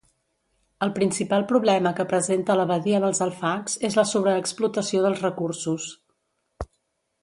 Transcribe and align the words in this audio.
El 0.85 0.91
principal 0.95 1.45
problema 1.51 1.91
que 1.99 2.07
presenta 2.15 2.57
la 2.61 2.67
badia 2.73 3.03
dels 3.05 3.23
alfacs 3.29 3.79
és 3.91 4.01
la 4.01 4.09
sobreexplotació 4.15 5.07
dels 5.09 5.27
recursos. 5.31 5.91